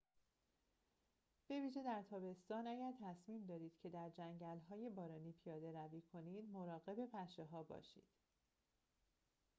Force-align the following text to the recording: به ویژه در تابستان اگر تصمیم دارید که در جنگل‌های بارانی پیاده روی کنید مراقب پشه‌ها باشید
به 1.47 1.55
ویژه 1.61 1.83
در 1.83 2.03
تابستان 2.09 2.67
اگر 2.67 2.93
تصمیم 3.01 3.45
دارید 3.45 3.77
که 3.79 3.89
در 3.89 4.09
جنگل‌های 4.09 4.89
بارانی 4.89 5.31
پیاده 5.31 5.71
روی 5.71 6.01
کنید 6.01 6.49
مراقب 6.53 7.05
پشه‌ها 7.05 7.63
باشید 7.63 8.05